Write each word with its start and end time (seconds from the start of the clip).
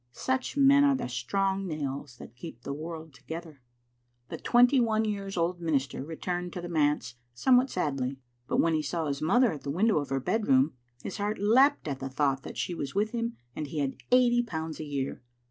Such 0.13 0.57
men 0.57 0.83
are 0.83 0.95
the 0.95 1.07
strong 1.07 1.67
nails 1.67 2.17
that 2.17 2.35
keep 2.35 2.63
the 2.63 2.73
world 2.73 3.13
together. 3.13 3.61
The 4.29 4.37
twenty 4.39 4.79
one 4.79 5.05
years 5.05 5.37
old 5.37 5.61
minister 5.61 6.03
returned 6.03 6.53
to 6.53 6.59
the 6.61 6.67
manse 6.67 7.13
somewhat 7.35 7.69
sadly, 7.69 8.17
but 8.47 8.59
when 8.59 8.73
he 8.73 8.81
saw 8.81 9.05
his 9.05 9.21
mother 9.21 9.51
at 9.51 9.61
the 9.61 9.69
window 9.69 9.99
of 9.99 10.09
her 10.09 10.19
bed 10.19 10.47
room, 10.47 10.73
his 11.03 11.17
heart 11.17 11.37
leapt 11.37 11.87
at 11.87 11.99
the 11.99 12.09
thought 12.09 12.41
that 12.41 12.57
she 12.57 12.73
was 12.73 12.95
with 12.95 13.11
him 13.11 13.37
and 13.55 13.67
he 13.67 13.77
had 13.77 13.95
eighty 14.11 14.41
pounds 14.41 14.79
a 14.79 14.85
year. 14.85 15.21